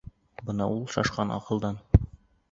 Бына 0.45 0.65
ул 0.75 0.79
шашҡан 0.93 1.33
аҡылдан! 1.35 1.77